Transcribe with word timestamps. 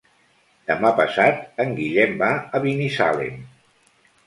Demà 0.71 0.89
passat 0.99 1.61
en 1.65 1.77
Guillem 1.81 2.17
va 2.23 2.31
a 2.61 2.65
Binissalem. 2.67 3.39